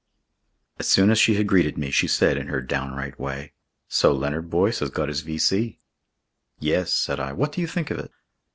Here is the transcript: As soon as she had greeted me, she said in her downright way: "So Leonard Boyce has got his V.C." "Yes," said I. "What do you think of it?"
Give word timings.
As 0.79 0.87
soon 0.89 1.11
as 1.11 1.19
she 1.19 1.35
had 1.35 1.45
greeted 1.45 1.77
me, 1.77 1.91
she 1.91 2.07
said 2.07 2.35
in 2.35 2.47
her 2.47 2.59
downright 2.59 3.19
way: 3.19 3.53
"So 3.87 4.11
Leonard 4.11 4.49
Boyce 4.49 4.79
has 4.79 4.89
got 4.89 5.09
his 5.09 5.21
V.C." 5.21 5.77
"Yes," 6.57 6.91
said 6.91 7.19
I. 7.19 7.33
"What 7.33 7.51
do 7.51 7.61
you 7.61 7.67
think 7.67 7.91
of 7.91 7.99
it?" 7.99 8.11